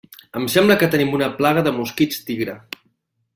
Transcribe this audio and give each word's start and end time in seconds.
Em 0.39 0.45
sembla 0.53 0.77
que 0.83 0.89
tenim 0.95 1.13
una 1.17 1.27
plaga 1.41 1.65
de 1.69 1.75
mosquits 1.77 2.19
tigre. 2.31 2.57